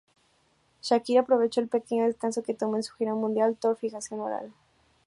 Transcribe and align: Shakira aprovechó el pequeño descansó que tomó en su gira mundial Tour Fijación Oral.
Shakira 0.81 1.21
aprovechó 1.21 1.61
el 1.61 1.67
pequeño 1.67 2.05
descansó 2.05 2.41
que 2.41 2.55
tomó 2.55 2.75
en 2.75 2.81
su 2.81 2.91
gira 2.95 3.13
mundial 3.13 3.55
Tour 3.55 3.75
Fijación 3.77 4.19
Oral. 4.21 4.51